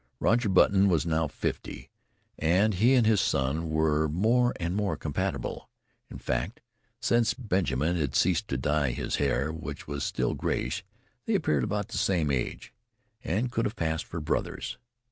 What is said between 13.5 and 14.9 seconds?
could have passed for brothers.